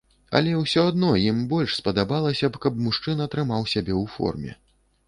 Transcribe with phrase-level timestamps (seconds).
[0.37, 4.61] Але ўсё адно ім больш спадабалася б, каб мужчына трымаў сябе ў форме.